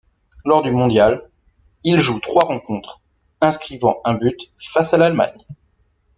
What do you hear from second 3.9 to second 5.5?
un but face à l'Allemagne.